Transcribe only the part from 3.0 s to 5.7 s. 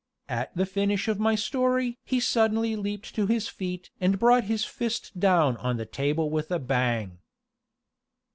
to his feet and brought his fist down